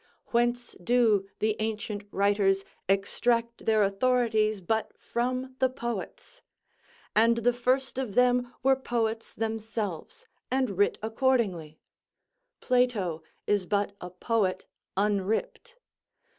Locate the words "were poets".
8.63-9.35